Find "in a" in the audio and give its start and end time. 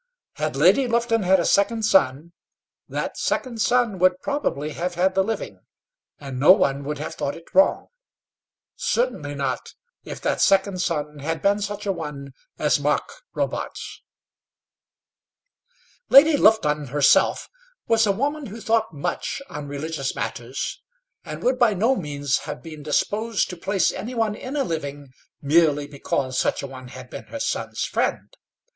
24.33-24.63